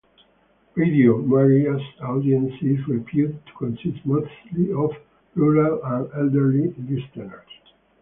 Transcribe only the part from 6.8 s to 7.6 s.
listeners.